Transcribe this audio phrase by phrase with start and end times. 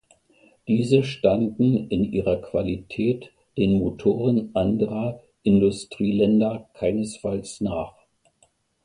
[0.67, 7.93] Diese standen in ihrer Qualität den Motoren anderer Industrieländer keinesfalls nach.